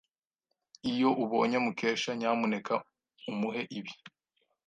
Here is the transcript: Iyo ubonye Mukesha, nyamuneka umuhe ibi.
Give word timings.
Iyo 0.91 1.09
ubonye 1.23 1.57
Mukesha, 1.65 2.11
nyamuneka 2.19 2.73
umuhe 3.31 3.61
ibi. 3.77 3.91